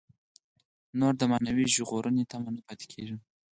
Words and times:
نور 0.99 1.13
د 1.17 1.23
معنوي 1.31 1.65
ژغورنې 1.75 2.23
تمه 2.31 2.49
نه 2.55 2.61
پاتې 2.67 2.85
کېږي. 2.93 3.15